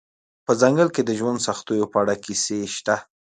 [0.45, 2.95] په ځنګل کې د ژوند سختیو په اړه کیسې شته